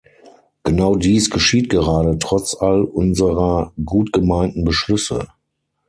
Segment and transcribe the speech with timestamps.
[0.63, 5.27] Genau dies geschieht gerade, trotz all unserer gut gemeinten Beschlüsse.